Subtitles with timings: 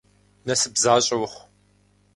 [0.45, 1.41] Насып защӏэ ухъу!